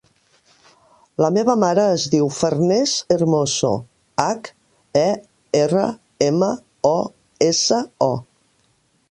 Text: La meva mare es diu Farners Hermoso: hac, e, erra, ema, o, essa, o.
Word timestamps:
La 1.23 1.27
meva 1.33 1.55
mare 1.63 1.83
es 1.97 2.05
diu 2.13 2.29
Farners 2.37 2.93
Hermoso: 3.17 3.69
hac, 4.25 4.51
e, 5.03 5.07
erra, 5.61 5.85
ema, 6.31 6.51
o, 6.95 6.97
essa, 7.51 7.81
o. 8.09 8.11